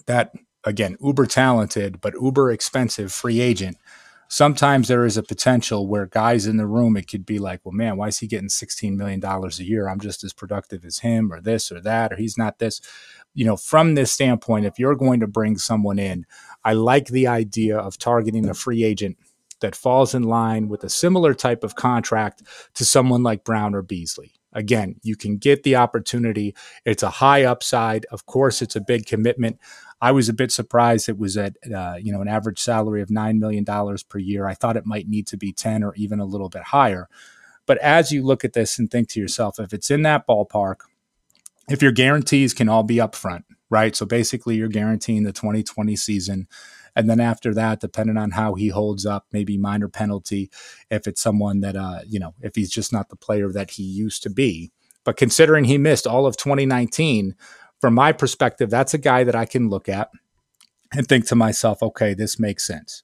that 0.07 0.33
again 0.63 0.97
uber 1.01 1.25
talented 1.25 2.01
but 2.01 2.13
uber 2.15 2.51
expensive 2.51 3.11
free 3.11 3.39
agent 3.39 3.77
sometimes 4.27 4.87
there 4.87 5.05
is 5.05 5.17
a 5.17 5.23
potential 5.23 5.87
where 5.87 6.05
guys 6.05 6.47
in 6.47 6.57
the 6.57 6.67
room 6.67 6.97
it 6.97 7.07
could 7.07 7.25
be 7.25 7.39
like 7.39 7.61
well 7.63 7.71
man 7.71 7.97
why 7.97 8.07
is 8.07 8.19
he 8.19 8.27
getting 8.27 8.49
16 8.49 8.97
million 8.97 9.19
dollars 9.19 9.59
a 9.59 9.63
year 9.63 9.87
i'm 9.87 9.99
just 9.99 10.23
as 10.23 10.33
productive 10.33 10.83
as 10.85 10.99
him 10.99 11.31
or 11.31 11.41
this 11.41 11.71
or 11.71 11.79
that 11.81 12.11
or 12.11 12.15
he's 12.15 12.37
not 12.37 12.59
this 12.59 12.81
you 13.33 13.45
know 13.45 13.55
from 13.57 13.95
this 13.95 14.11
standpoint 14.11 14.65
if 14.65 14.79
you're 14.79 14.95
going 14.95 15.19
to 15.19 15.27
bring 15.27 15.57
someone 15.57 15.99
in 15.99 16.25
i 16.63 16.73
like 16.73 17.07
the 17.07 17.27
idea 17.27 17.77
of 17.77 17.97
targeting 17.97 18.49
a 18.49 18.53
free 18.53 18.83
agent 18.83 19.17
that 19.61 19.75
falls 19.75 20.13
in 20.13 20.23
line 20.23 20.67
with 20.67 20.83
a 20.83 20.89
similar 20.89 21.33
type 21.33 21.63
of 21.63 21.75
contract 21.75 22.43
to 22.73 22.85
someone 22.85 23.23
like 23.23 23.43
Brown 23.43 23.73
or 23.73 23.81
Beasley. 23.81 24.33
Again, 24.53 24.95
you 25.03 25.15
can 25.15 25.37
get 25.37 25.63
the 25.63 25.75
opportunity. 25.75 26.55
It's 26.85 27.03
a 27.03 27.09
high 27.09 27.43
upside. 27.43 28.05
Of 28.05 28.25
course, 28.25 28.61
it's 28.61 28.75
a 28.75 28.81
big 28.81 29.05
commitment. 29.05 29.59
I 30.01 30.11
was 30.11 30.29
a 30.29 30.33
bit 30.33 30.51
surprised 30.51 31.09
it 31.09 31.17
was 31.17 31.37
at 31.37 31.57
uh, 31.73 31.95
you 32.01 32.11
know 32.13 32.21
an 32.21 32.27
average 32.27 32.59
salary 32.59 33.01
of 33.01 33.09
nine 33.11 33.39
million 33.39 33.63
dollars 33.63 34.03
per 34.03 34.19
year. 34.19 34.47
I 34.47 34.53
thought 34.55 34.77
it 34.77 34.85
might 34.85 35.07
need 35.09 35.27
to 35.27 35.37
be 35.37 35.53
ten 35.53 35.83
or 35.83 35.95
even 35.95 36.19
a 36.19 36.25
little 36.25 36.49
bit 36.49 36.63
higher. 36.63 37.07
But 37.67 37.79
as 37.79 38.11
you 38.11 38.23
look 38.23 38.45
at 38.45 38.53
this 38.53 38.79
and 38.79 38.91
think 38.91 39.09
to 39.11 39.19
yourself, 39.19 39.59
if 39.59 39.73
it's 39.73 39.91
in 39.91 40.03
that 40.03 40.27
ballpark, 40.27 40.77
if 41.69 41.81
your 41.81 41.91
guarantees 41.91 42.53
can 42.53 42.69
all 42.69 42.83
be 42.83 42.97
upfront, 42.97 43.43
right? 43.69 43.95
So 43.95 44.05
basically, 44.05 44.55
you're 44.57 44.67
guaranteeing 44.69 45.23
the 45.23 45.33
2020 45.33 45.95
season 45.95 46.47
And 46.95 47.09
then 47.09 47.21
after 47.21 47.53
that, 47.55 47.81
depending 47.81 48.17
on 48.17 48.31
how 48.31 48.55
he 48.55 48.69
holds 48.69 49.05
up, 49.05 49.27
maybe 49.33 49.57
minor 49.57 49.89
penalty 49.89 50.51
if 50.91 51.07
it's 51.07 51.21
someone 51.21 51.61
that, 51.61 51.77
uh, 51.77 52.01
you 52.07 52.19
know, 52.19 52.35
if 52.41 52.55
he's 52.55 52.71
just 52.71 52.93
not 52.93 53.09
the 53.09 53.17
player 53.17 53.51
that 53.51 53.71
he 53.71 53.83
used 53.83 54.23
to 54.23 54.31
be. 54.31 54.71
But 55.05 55.17
considering 55.17 55.65
he 55.65 55.79
missed 55.79 56.07
all 56.07 56.27
of 56.27 56.37
2019, 56.37 57.35
from 57.81 57.93
my 57.93 58.11
perspective, 58.11 58.69
that's 58.69 58.93
a 58.93 58.99
guy 58.99 59.23
that 59.23 59.35
I 59.35 59.45
can 59.45 59.69
look 59.69 59.89
at 59.89 60.09
and 60.93 61.07
think 61.07 61.27
to 61.27 61.35
myself, 61.35 61.81
okay, 61.81 62.13
this 62.13 62.39
makes 62.39 62.65
sense. 62.65 63.03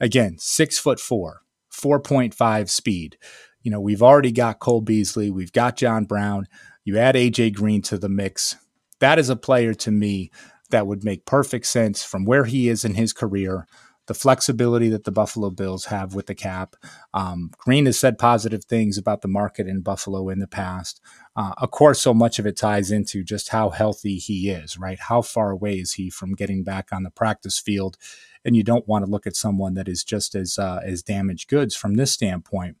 Again, 0.00 0.36
six 0.38 0.78
foot 0.78 1.00
four, 1.00 1.42
4.5 1.72 2.68
speed. 2.68 3.18
You 3.62 3.70
know, 3.70 3.80
we've 3.80 4.02
already 4.02 4.32
got 4.32 4.60
Cole 4.60 4.80
Beasley, 4.80 5.30
we've 5.30 5.52
got 5.52 5.76
John 5.76 6.04
Brown. 6.04 6.46
You 6.84 6.98
add 6.98 7.16
AJ 7.16 7.54
Green 7.54 7.82
to 7.82 7.98
the 7.98 8.08
mix. 8.08 8.56
That 9.00 9.18
is 9.18 9.28
a 9.28 9.36
player 9.36 9.74
to 9.74 9.90
me 9.90 10.30
that 10.70 10.86
would 10.86 11.04
make 11.04 11.26
perfect 11.26 11.66
sense 11.66 12.02
from 12.04 12.24
where 12.24 12.44
he 12.44 12.68
is 12.68 12.84
in 12.84 12.94
his 12.94 13.12
career, 13.12 13.66
the 14.06 14.14
flexibility 14.14 14.88
that 14.88 15.04
the 15.04 15.12
Buffalo 15.12 15.50
Bills 15.50 15.86
have 15.86 16.14
with 16.14 16.26
the 16.26 16.34
cap. 16.34 16.76
Um, 17.12 17.50
Green 17.58 17.86
has 17.86 17.98
said 17.98 18.18
positive 18.18 18.64
things 18.64 18.96
about 18.96 19.22
the 19.22 19.28
market 19.28 19.66
in 19.66 19.80
Buffalo 19.80 20.28
in 20.28 20.38
the 20.38 20.46
past. 20.46 21.00
Uh, 21.36 21.52
of 21.58 21.70
course, 21.70 22.00
so 22.00 22.14
much 22.14 22.38
of 22.38 22.46
it 22.46 22.56
ties 22.56 22.90
into 22.90 23.22
just 23.22 23.50
how 23.50 23.68
healthy 23.68 24.16
he 24.16 24.48
is, 24.48 24.78
right? 24.78 24.98
How 24.98 25.20
far 25.20 25.50
away 25.50 25.74
is 25.74 25.92
he 25.92 26.08
from 26.08 26.34
getting 26.34 26.64
back 26.64 26.88
on 26.92 27.02
the 27.02 27.10
practice 27.10 27.58
field? 27.58 27.98
And 28.42 28.56
you 28.56 28.62
don't 28.62 28.88
want 28.88 29.04
to 29.04 29.10
look 29.10 29.26
at 29.26 29.36
someone 29.36 29.74
that 29.74 29.86
is 29.86 30.02
just 30.02 30.34
as 30.34 30.58
uh, 30.58 30.80
as 30.82 31.02
damaged 31.02 31.48
goods 31.48 31.76
from 31.76 31.94
this 31.94 32.12
standpoint. 32.12 32.76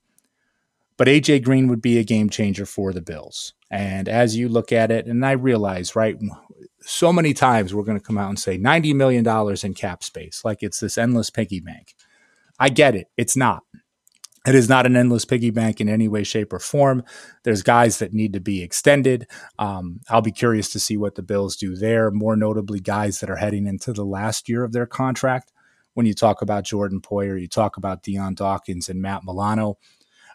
But 0.96 1.08
AJ 1.08 1.44
Green 1.44 1.68
would 1.68 1.82
be 1.82 1.98
a 1.98 2.04
game 2.04 2.30
changer 2.30 2.64
for 2.64 2.94
the 2.94 3.02
Bills. 3.02 3.52
And 3.70 4.08
as 4.08 4.36
you 4.36 4.48
look 4.48 4.72
at 4.72 4.90
it, 4.90 5.06
and 5.06 5.26
I 5.26 5.32
realize, 5.32 5.94
right, 5.94 6.16
so 6.80 7.12
many 7.12 7.34
times 7.34 7.74
we're 7.74 7.82
going 7.82 7.98
to 7.98 8.04
come 8.04 8.16
out 8.16 8.30
and 8.30 8.38
say 8.38 8.58
$90 8.58 8.94
million 8.94 9.26
in 9.62 9.74
cap 9.74 10.02
space, 10.02 10.42
like 10.44 10.62
it's 10.62 10.80
this 10.80 10.96
endless 10.96 11.28
piggy 11.28 11.60
bank. 11.60 11.94
I 12.58 12.70
get 12.70 12.94
it. 12.94 13.08
It's 13.18 13.36
not. 13.36 13.64
It 14.46 14.54
is 14.54 14.68
not 14.68 14.86
an 14.86 14.96
endless 14.96 15.24
piggy 15.24 15.50
bank 15.50 15.80
in 15.80 15.88
any 15.88 16.06
way, 16.06 16.22
shape, 16.22 16.52
or 16.52 16.60
form. 16.60 17.02
There's 17.42 17.62
guys 17.62 17.98
that 17.98 18.12
need 18.12 18.32
to 18.34 18.40
be 18.40 18.62
extended. 18.62 19.26
Um, 19.58 20.00
I'll 20.08 20.22
be 20.22 20.30
curious 20.30 20.70
to 20.72 20.78
see 20.78 20.96
what 20.96 21.16
the 21.16 21.22
Bills 21.22 21.56
do 21.56 21.74
there. 21.74 22.12
More 22.12 22.36
notably, 22.36 22.78
guys 22.78 23.18
that 23.20 23.30
are 23.30 23.36
heading 23.36 23.66
into 23.66 23.92
the 23.92 24.04
last 24.04 24.48
year 24.48 24.62
of 24.62 24.72
their 24.72 24.86
contract. 24.86 25.52
When 25.94 26.06
you 26.06 26.14
talk 26.14 26.42
about 26.42 26.64
Jordan 26.64 27.00
Poyer, 27.00 27.40
you 27.40 27.48
talk 27.48 27.76
about 27.76 28.02
Dion 28.02 28.34
Dawkins 28.34 28.88
and 28.88 29.02
Matt 29.02 29.24
Milano. 29.24 29.78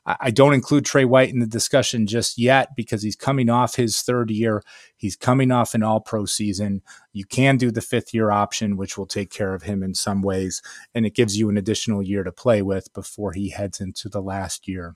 I 0.05 0.31
don't 0.31 0.55
include 0.55 0.85
Trey 0.85 1.05
White 1.05 1.29
in 1.29 1.39
the 1.39 1.45
discussion 1.45 2.07
just 2.07 2.39
yet 2.39 2.75
because 2.75 3.03
he's 3.03 3.15
coming 3.15 3.49
off 3.49 3.75
his 3.75 4.01
third 4.01 4.31
year. 4.31 4.63
He's 4.97 5.15
coming 5.15 5.51
off 5.51 5.75
an 5.75 5.83
all 5.83 5.99
pro 5.99 6.25
season. 6.25 6.81
You 7.13 7.23
can 7.25 7.57
do 7.57 7.69
the 7.69 7.81
fifth 7.81 8.11
year 8.11 8.31
option, 8.31 8.77
which 8.77 8.97
will 8.97 9.05
take 9.05 9.29
care 9.29 9.53
of 9.53 9.61
him 9.61 9.83
in 9.83 9.93
some 9.93 10.23
ways. 10.23 10.63
And 10.95 11.05
it 11.05 11.13
gives 11.13 11.37
you 11.37 11.49
an 11.49 11.57
additional 11.57 12.01
year 12.01 12.23
to 12.23 12.31
play 12.31 12.63
with 12.63 12.91
before 12.93 13.33
he 13.33 13.49
heads 13.49 13.79
into 13.79 14.09
the 14.09 14.21
last 14.21 14.67
year 14.67 14.95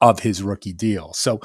of 0.00 0.20
his 0.20 0.42
rookie 0.42 0.72
deal. 0.72 1.12
So, 1.12 1.40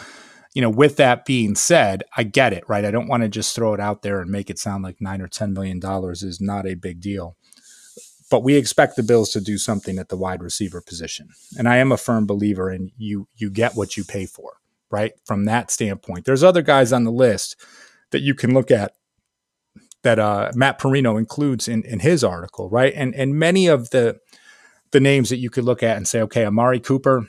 you 0.56 0.62
know, 0.64 0.70
with 0.70 0.98
that 0.98 1.26
being 1.26 1.54
said, 1.54 2.04
I 2.16 2.24
get 2.24 2.54
it, 2.54 2.64
right? 2.68 2.86
I 2.86 2.92
don't 2.92 3.08
want 3.08 3.22
to 3.22 3.30
just 3.30 3.56
throw 3.56 3.76
it 3.76 3.80
out 3.80 4.02
there 4.02 4.20
and 4.20 4.32
make 4.32 4.50
it 4.50 4.58
sound 4.58 4.84
like 4.84 5.00
nine 5.00 5.22
or 5.22 5.28
$10 5.28 5.54
million 5.54 5.80
is 6.12 6.42
not 6.42 6.66
a 6.66 6.74
big 6.74 7.02
deal 7.02 7.38
but 8.30 8.44
we 8.44 8.56
expect 8.56 8.96
the 8.96 9.04
Bills 9.04 9.32
to 9.32 9.42
do 9.42 9.58
something 9.58 9.98
at 9.98 10.10
the 10.10 10.18
wide 10.18 10.44
receiver 10.44 10.82
position. 10.82 11.30
And 11.58 11.68
I 11.68 11.78
am 11.78 11.92
a 11.92 11.98
firm 11.98 12.26
believer 12.26 12.72
in 12.72 12.92
you 12.98 13.28
you 13.36 13.50
get 13.50 13.76
what 13.76 13.98
you 13.98 14.04
pay 14.04 14.26
for, 14.26 14.54
right? 14.92 15.14
From 15.26 15.46
that 15.46 15.72
standpoint. 15.72 16.26
There's 16.26 16.44
other 16.44 16.62
guys 16.62 16.92
on 16.92 17.04
the 17.04 17.12
list 17.12 17.56
that 18.12 18.22
you 18.22 18.34
can 18.34 18.54
look 18.54 18.72
at 18.72 18.94
that 20.04 20.20
uh, 20.20 20.52
Matt 20.56 20.80
Parrino 20.80 21.18
includes 21.18 21.68
in, 21.68 21.84
in 21.84 22.00
his 22.00 22.24
article, 22.24 22.70
right? 22.70 22.94
And 22.96 23.16
and 23.16 23.36
many 23.36 23.68
of 23.68 23.90
the 23.92 24.20
the 24.92 25.00
names 25.00 25.30
that 25.30 25.38
you 25.38 25.50
could 25.50 25.66
look 25.66 25.84
at 25.84 25.98
and 25.98 26.08
say, 26.08 26.22
okay, 26.22 26.46
Amari 26.46 26.80
Cooper, 26.80 27.28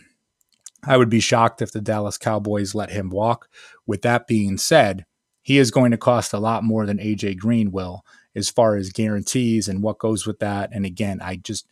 I 0.85 0.97
would 0.97 1.11
be 1.11 1.21
shocked 1.21 1.61
if 1.61 1.73
the 1.73 1.81
Dallas 1.81 2.19
Cowboys 2.19 2.75
let 2.75 2.91
him 2.91 3.11
walk. 3.11 3.49
With 3.87 4.03
that 4.03 4.27
being 4.27 4.59
said, 4.59 5.07
he 5.43 5.59
is 5.59 5.71
going 5.71 5.91
to 5.91 5.97
cost 5.97 6.33
a 6.33 6.39
lot 6.39 6.63
more 6.63 6.87
than 6.87 6.99
AJ 6.99 7.39
Green 7.39 7.73
will 7.73 8.05
as 8.39 8.49
far 8.49 8.77
as 8.77 8.91
guarantees 8.91 9.69
and 9.69 9.83
what 9.83 9.99
goes 9.99 10.27
with 10.27 10.39
that. 10.39 10.71
And 10.73 10.87
again, 10.87 11.21
I 11.21 11.37
just 11.37 11.67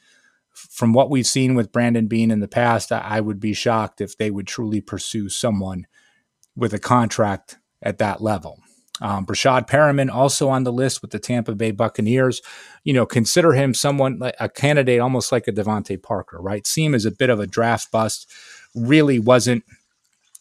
from 0.51 0.93
what 0.93 1.11
we've 1.11 1.27
seen 1.27 1.55
with 1.55 1.73
Brandon 1.73 2.07
Beane 2.07 2.31
in 2.31 2.41
the 2.41 2.49
past, 2.49 2.91
I 2.91 3.21
would 3.21 3.41
be 3.41 3.53
shocked 3.53 4.01
if 4.01 4.17
they 4.17 4.31
would 4.31 4.47
truly 4.47 4.81
pursue 4.81 5.29
someone 5.29 5.87
with 6.55 6.73
a 6.73 6.79
contract 6.79 7.59
at 7.83 7.99
that 7.99 8.23
level. 8.23 8.59
Um, 9.03 9.27
Breshad 9.27 9.69
Perriman 9.69 10.11
also 10.11 10.49
on 10.49 10.65
the 10.65 10.73
list 10.73 11.03
with 11.03 11.11
the 11.11 11.19
Tampa 11.19 11.55
Bay 11.55 11.71
Buccaneers. 11.71 12.41
You 12.85 12.95
know, 12.95 13.05
consider 13.05 13.53
him 13.53 13.75
someone 13.75 14.19
like 14.19 14.37
a 14.41 14.49
candidate 14.49 15.01
almost 15.01 15.31
like 15.31 15.47
a 15.47 15.53
DeVante 15.53 16.03
Parker, 16.03 16.41
right? 16.41 16.67
See 16.67 16.85
him 16.85 16.95
as 16.95 17.05
a 17.05 17.11
bit 17.11 17.29
of 17.29 17.39
a 17.39 17.47
draft 17.47 17.93
bust. 17.93 18.31
Really 18.75 19.19
wasn't, 19.19 19.65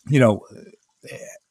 you 0.08 0.22
know, 0.22 0.46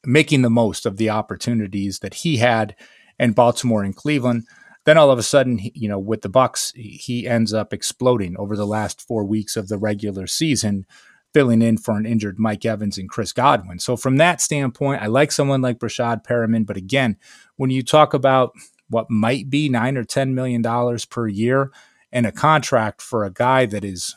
making 0.05 0.43
the 0.43 0.51
most 0.51 0.87
of 0.87 0.97
the 0.97 1.11
opportunities 1.11 1.99
that 1.99 2.15
he 2.15 2.39
had 2.39 2.75
in 3.19 3.33
Baltimore 3.33 3.83
and 3.83 3.95
Cleveland. 3.95 4.45
Then 4.85 4.99
all 4.99 5.11
of 5.11 5.19
a 5.19 5.23
sudden, 5.23 5.59
you 5.75 5.89
know, 5.89 5.99
with 5.99 6.23
the 6.23 6.29
Bucks, 6.29 6.73
he 6.75 7.27
ends 7.27 7.55
up 7.55 7.73
exploding 7.73 8.37
over 8.37 8.57
the 8.57 8.67
last 8.67 9.01
four 9.01 9.25
weeks 9.25 9.57
of 9.57 9.69
the 9.69 9.79
regular 9.79 10.27
season, 10.27 10.87
filling 11.33 11.63
in 11.63 11.79
for 11.79 11.97
an 11.97 12.07
injured 12.07 12.39
Mike 12.39 12.65
Evans 12.65 12.99
and 12.99 13.09
Chris 13.09 13.33
Godwin. 13.33 13.79
So 13.79 13.97
from 13.97 14.19
that 14.19 14.41
standpoint, 14.41 15.03
I 15.03 15.07
like 15.07 15.33
someone 15.33 15.63
like 15.63 15.79
Breshad 15.79 16.25
Perriman. 16.25 16.67
But 16.67 16.77
again, 16.77 17.17
when 17.57 17.71
you 17.71 17.83
talk 17.83 18.15
about 18.15 18.53
what 18.89 19.11
might 19.11 19.49
be 19.49 19.69
nine 19.69 19.97
or 19.97 20.05
ten 20.05 20.35
million 20.35 20.63
dollars 20.63 21.05
per 21.05 21.27
year 21.27 21.73
and 22.13 22.27
a 22.27 22.33
contract 22.33 23.01
for 23.01 23.25
a 23.25 23.33
guy 23.33 23.67
that 23.67 23.85
is 23.85 24.15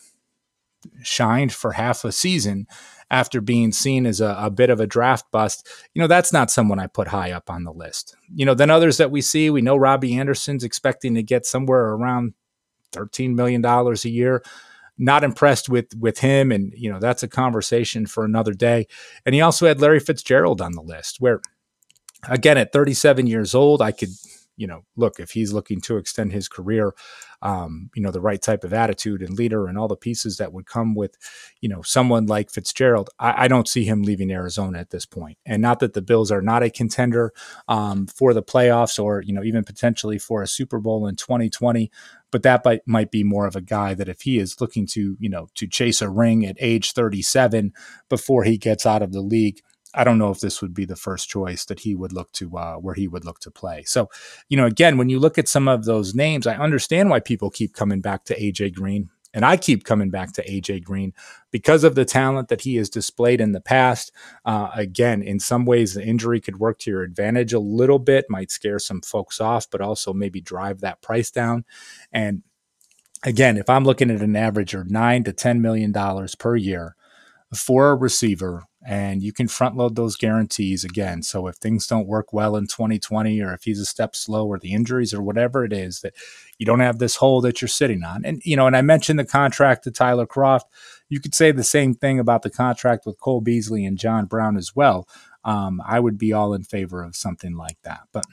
shined 1.02 1.54
for 1.54 1.72
half 1.72 2.04
a 2.06 2.12
season, 2.12 2.68
after 3.10 3.40
being 3.40 3.72
seen 3.72 4.06
as 4.06 4.20
a, 4.20 4.36
a, 4.40 4.50
bit 4.50 4.70
of 4.70 4.80
a 4.80 4.88
draft 4.88 5.32
bust, 5.32 5.68
you 5.94 6.02
know, 6.02 6.08
that's 6.08 6.34
not 6.34 6.52
someone 6.52 6.80
I 6.80 6.88
put 6.88 7.08
high 7.08 7.32
up 7.32 7.50
on 7.50 7.64
the 7.64 7.72
list. 7.72 8.16
You 8.34 8.46
know, 8.46 8.54
then 8.54 8.70
others 8.70 8.98
that 8.98 9.12
we 9.12 9.22
see, 9.22 9.50
we 9.50 9.62
know 9.62 9.78
Robbie 9.78 10.18
Anderson's 10.18 10.64
expecting 10.64 11.16
to 11.16 11.24
get 11.24 11.46
somewhere 11.46 11.94
around 11.94 12.34
$13 12.94 13.36
million 13.36 13.64
a 13.66 13.94
year. 14.10 14.44
Not 15.00 15.24
impressed 15.24 15.70
with 15.70 15.94
with 16.00 16.18
him, 16.18 16.52
and 16.52 16.74
you 16.76 16.92
know 16.92 16.98
that's 16.98 17.22
a 17.22 17.28
conversation 17.28 18.08
for 18.08 18.26
another 18.26 18.54
day. 18.54 18.88
And 19.28 19.36
he 19.36 19.42
also 19.42 19.68
had 19.68 19.80
Larry 19.80 20.00
Fitzgerald 20.00 20.60
on 20.60 20.72
the 20.72 20.82
list, 20.82 21.18
where 21.22 21.40
again 22.28 22.58
at 22.58 22.74
37 22.74 23.28
years 23.28 23.54
old, 23.54 23.80
I 23.80 23.92
could 23.92 24.10
you 24.58 24.68
know, 24.68 24.84
look, 24.96 25.20
if 25.20 25.32
he's 25.32 25.54
looking 25.54 25.80
to 25.82 25.98
extend 25.98 26.34
his 26.34 26.50
career, 26.50 26.94
um, 27.42 27.90
you 27.96 28.02
know, 28.02 28.12
the 28.12 28.20
right 28.20 28.42
type 28.42 28.64
of 28.64 28.74
attitude 28.74 29.22
and 29.22 29.38
leader 29.38 29.68
and 29.68 29.78
all 29.78 29.88
the 29.88 29.96
pieces 29.96 30.38
that 30.38 30.52
would 30.52 30.66
come 30.66 30.96
with, 30.96 31.16
you 31.62 31.70
know, 31.70 31.84
someone 31.84 32.26
like 32.26 32.50
Fitzgerald, 32.50 33.10
I, 33.20 33.46
I 33.46 33.48
don't 33.48 33.68
see 33.68 33.86
him 33.86 34.02
leaving 34.02 34.32
Arizona 34.32 34.80
at 34.80 34.90
this 34.90 35.06
point. 35.06 35.38
And 35.46 35.62
not 35.62 35.80
that 35.80 35.94
the 35.94 36.02
Bills 36.02 36.32
are 36.32 36.42
not 36.42 36.64
a 36.64 36.72
contender 36.72 37.32
um, 37.68 38.08
for 38.08 38.34
the 38.34 38.44
playoffs 38.44 39.02
or, 39.02 39.22
you 39.22 39.34
know, 39.34 39.44
even 39.44 39.64
potentially 39.64 40.18
for 40.18 40.42
a 40.42 40.48
Super 40.48 40.80
Bowl 40.80 41.08
in 41.08 41.16
2020, 41.16 41.92
but 42.32 42.44
that 42.44 42.66
might, 42.66 42.82
might 42.88 43.12
be 43.12 43.24
more 43.24 43.46
of 43.46 43.56
a 43.56 43.62
guy 43.62 43.94
that 43.94 44.10
if 44.10 44.22
he 44.22 44.40
is 44.40 44.60
looking 44.60 44.88
to, 44.88 45.16
you 45.20 45.30
know, 45.30 45.48
to 45.56 45.68
chase 45.68 46.02
a 46.02 46.10
ring 46.10 46.46
at 46.46 46.58
age 46.60 46.94
37 46.94 47.72
before 48.10 48.44
he 48.44 48.58
gets 48.58 48.86
out 48.86 49.04
of 49.04 49.12
the 49.12 49.22
league, 49.22 49.62
I 49.98 50.04
don't 50.04 50.20
know 50.20 50.30
if 50.30 50.40
this 50.40 50.62
would 50.62 50.74
be 50.74 50.86
the 50.86 50.96
first 50.96 51.28
choice 51.28 51.66
that 51.66 51.80
he 51.80 51.96
would 51.96 52.14
look 52.14 52.32
to 52.34 52.56
uh, 52.56 52.76
where 52.76 52.94
he 52.94 53.08
would 53.08 53.26
look 53.26 53.40
to 53.40 53.52
play. 53.52 53.84
So, 53.86 54.10
you 54.48 54.56
know, 54.56 54.68
again, 54.68 54.98
when 54.98 55.10
you 55.10 55.20
look 55.20 55.38
at 55.38 55.48
some 55.48 55.68
of 55.68 55.86
those 55.86 56.14
names, 56.14 56.46
I 56.46 56.56
understand 56.56 57.10
why 57.10 57.20
people 57.20 57.50
keep 57.50 57.74
coming 57.74 58.00
back 58.00 58.24
to 58.26 58.40
AJ 58.40 58.76
Green. 58.76 59.10
And 59.34 59.44
I 59.44 59.58
keep 59.58 59.84
coming 59.84 60.10
back 60.10 60.34
to 60.34 60.50
AJ 60.50 60.84
Green 60.84 61.14
because 61.52 61.84
of 61.84 61.96
the 61.96 62.06
talent 62.06 62.48
that 62.48 62.62
he 62.62 62.76
has 62.78 62.90
displayed 62.90 63.42
in 63.42 63.52
the 63.52 63.62
past. 63.62 64.12
Uh, 64.46 64.70
again, 64.74 65.22
in 65.22 65.40
some 65.40 65.66
ways, 65.66 65.94
the 65.94 66.04
injury 66.04 66.40
could 66.40 66.60
work 66.60 66.80
to 66.80 66.92
your 66.92 67.04
advantage 67.04 67.54
a 67.54 67.60
little 67.60 68.00
bit, 68.00 68.26
might 68.30 68.52
scare 68.52 68.80
some 68.80 69.02
folks 69.02 69.42
off, 69.42 69.70
but 69.70 69.82
also 69.82 70.14
maybe 70.14 70.42
drive 70.42 70.80
that 70.82 71.02
price 71.02 71.30
down. 71.30 71.66
And 72.12 72.44
again, 73.24 73.58
if 73.58 73.70
I'm 73.70 73.84
looking 73.84 74.12
at 74.12 74.22
an 74.22 74.36
average 74.36 74.74
of 74.74 74.90
nine 74.90 75.24
to 75.26 75.34
ten 75.34 75.62
million 75.62 75.92
dollars 75.92 76.36
per 76.36 76.56
year 76.56 76.96
for 77.54 77.92
a 77.92 77.96
receiver 77.96 78.64
and 78.88 79.22
you 79.22 79.34
can 79.34 79.50
front 79.50 79.76
load 79.76 79.98
those 79.98 80.16
guarantees 80.16 80.86
again. 80.86 81.22
So 81.22 81.48
if 81.48 81.58
things 81.58 81.86
don't 81.86 82.08
work 82.08 82.32
well 82.32 82.56
in 82.56 82.68
2020 82.68 83.42
or 83.42 83.54
if 83.54 83.66
he's 83.66 83.82
a 83.82 83.86
step 83.86 84.16
slow 84.16 84.48
or 84.48 84.58
the 84.58 84.72
injuries 84.72 85.14
or 85.14 85.22
whatever 85.22 85.66
it 85.66 85.74
is 85.74 86.00
that 86.02 86.14
you 86.58 86.66
don't 86.66 86.80
have 86.80 86.98
this 86.98 87.18
hole 87.18 87.42
that 87.42 87.62
you're 87.62 87.68
sitting 87.68 88.06
on. 88.06 88.24
And 88.24 88.42
you 88.46 88.56
know, 88.56 88.66
and 88.66 88.78
I 88.78 88.82
mentioned 88.82 89.20
the 89.20 89.26
contract 89.26 89.84
to 89.84 89.92
Tyler 89.92 90.26
Kroft. 90.26 90.64
You 91.10 91.20
could 91.20 91.36
say 91.36 91.52
the 91.52 91.66
same 91.66 91.96
thing 91.96 92.18
about 92.18 92.44
the 92.44 92.50
contract 92.50 93.06
with 93.06 93.20
Cole 93.20 93.42
Beasley 93.42 93.86
and 93.86 93.98
John 93.98 94.26
Brown 94.26 94.56
as 94.56 94.74
well. 94.74 95.06
Um, 95.44 95.82
I 95.86 96.00
would 96.00 96.18
be 96.18 96.32
all 96.32 96.54
in 96.54 96.64
favor 96.64 97.04
of 97.04 97.14
something 97.14 97.58
like 97.58 97.78
that. 97.84 98.02
But 98.14 98.24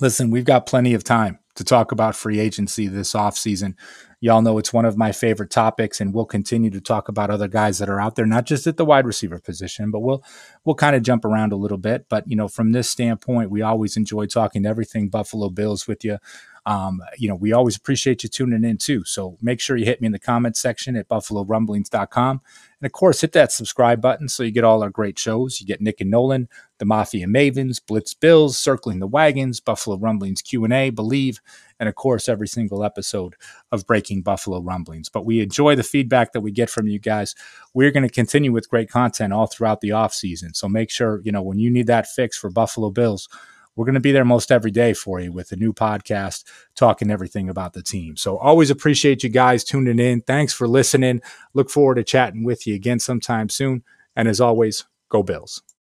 listen, 0.00 0.30
we've 0.30 0.44
got 0.44 0.64
plenty 0.64 0.94
of 0.94 1.04
time 1.04 1.38
to 1.56 1.64
talk 1.64 1.92
about 1.92 2.14
free 2.14 2.38
agency 2.38 2.86
this 2.86 3.12
offseason. 3.12 3.74
Y'all 4.20 4.40
know 4.40 4.56
it's 4.56 4.72
one 4.72 4.84
of 4.84 4.96
my 4.96 5.12
favorite 5.12 5.50
topics, 5.50 6.00
and 6.00 6.14
we'll 6.14 6.24
continue 6.24 6.70
to 6.70 6.80
talk 6.80 7.08
about 7.08 7.30
other 7.30 7.48
guys 7.48 7.78
that 7.78 7.88
are 7.88 8.00
out 8.00 8.16
there, 8.16 8.24
not 8.24 8.46
just 8.46 8.66
at 8.66 8.76
the 8.76 8.84
wide 8.84 9.06
receiver 9.06 9.38
position, 9.38 9.90
but 9.90 10.00
we'll 10.00 10.24
we'll 10.64 10.74
kind 10.74 10.96
of 10.96 11.02
jump 11.02 11.24
around 11.24 11.52
a 11.52 11.56
little 11.56 11.78
bit. 11.78 12.06
But 12.08 12.24
you 12.26 12.36
know, 12.36 12.48
from 12.48 12.72
this 12.72 12.88
standpoint, 12.88 13.50
we 13.50 13.62
always 13.62 13.96
enjoy 13.96 14.26
talking 14.26 14.64
everything 14.64 15.08
Buffalo 15.08 15.50
Bills 15.50 15.86
with 15.86 16.04
you 16.04 16.18
Um, 16.66 17.00
you 17.16 17.28
know, 17.28 17.36
we 17.36 17.52
always 17.52 17.76
appreciate 17.76 18.24
you 18.24 18.28
tuning 18.28 18.64
in 18.64 18.76
too. 18.76 19.04
So 19.04 19.38
make 19.40 19.60
sure 19.60 19.76
you 19.76 19.84
hit 19.84 20.00
me 20.00 20.06
in 20.06 20.12
the 20.12 20.18
comments 20.18 20.58
section 20.58 20.96
at 20.96 21.08
buffalorumblings.com. 21.08 22.40
And 22.80 22.86
of 22.86 22.90
course, 22.90 23.20
hit 23.20 23.32
that 23.32 23.52
subscribe 23.52 24.00
button 24.00 24.28
so 24.28 24.42
you 24.42 24.50
get 24.50 24.64
all 24.64 24.82
our 24.82 24.90
great 24.90 25.16
shows. 25.16 25.60
You 25.60 25.66
get 25.66 25.80
Nick 25.80 26.00
and 26.00 26.10
Nolan, 26.10 26.48
the 26.78 26.84
Mafia 26.84 27.28
Mavens, 27.28 27.80
Blitz 27.86 28.14
Bills, 28.14 28.58
Circling 28.58 28.98
the 28.98 29.06
Wagons, 29.06 29.60
Buffalo 29.60 29.96
Rumblings 29.96 30.42
Q&A, 30.42 30.90
Believe, 30.90 31.40
and 31.78 31.88
of 31.88 31.94
course, 31.94 32.28
every 32.28 32.48
single 32.48 32.82
episode 32.82 33.36
of 33.70 33.86
Breaking 33.86 34.22
Buffalo 34.22 34.60
Rumblings. 34.60 35.08
But 35.08 35.24
we 35.24 35.40
enjoy 35.40 35.76
the 35.76 35.84
feedback 35.84 36.32
that 36.32 36.40
we 36.40 36.50
get 36.50 36.68
from 36.68 36.88
you 36.88 36.98
guys. 36.98 37.36
We're 37.74 37.92
going 37.92 38.06
to 38.06 38.12
continue 38.12 38.52
with 38.52 38.68
great 38.68 38.90
content 38.90 39.32
all 39.32 39.46
throughout 39.46 39.82
the 39.82 39.92
off 39.92 40.12
season. 40.12 40.52
So 40.52 40.68
make 40.68 40.90
sure, 40.90 41.20
you 41.22 41.30
know, 41.30 41.42
when 41.42 41.60
you 41.60 41.70
need 41.70 41.86
that 41.86 42.08
fix 42.08 42.36
for 42.36 42.50
Buffalo 42.50 42.90
Bills, 42.90 43.28
we're 43.76 43.84
going 43.84 43.94
to 43.94 44.00
be 44.00 44.12
there 44.12 44.24
most 44.24 44.50
every 44.50 44.70
day 44.70 44.94
for 44.94 45.20
you 45.20 45.30
with 45.30 45.52
a 45.52 45.56
new 45.56 45.72
podcast 45.72 46.44
talking 46.74 47.10
everything 47.10 47.48
about 47.48 47.74
the 47.74 47.82
team. 47.82 48.16
So 48.16 48.38
always 48.38 48.70
appreciate 48.70 49.22
you 49.22 49.28
guys 49.28 49.62
tuning 49.62 49.98
in. 49.98 50.22
Thanks 50.22 50.52
for 50.52 50.66
listening. 50.66 51.20
Look 51.54 51.70
forward 51.70 51.96
to 51.96 52.04
chatting 52.04 52.42
with 52.42 52.66
you 52.66 52.74
again 52.74 52.98
sometime 52.98 53.48
soon. 53.48 53.84
And 54.16 54.26
as 54.26 54.40
always, 54.40 54.84
go 55.10 55.22
Bills. 55.22 55.62